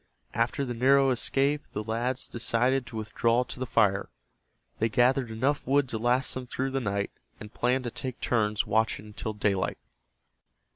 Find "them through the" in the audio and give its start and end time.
6.33-6.81